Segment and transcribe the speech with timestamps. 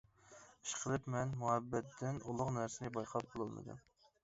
[0.67, 3.89] ئىشقىلىپ مەن مۇھەببەتتىن ئۇلۇغ نەرسىنى بايقاپ بولالمىدىم.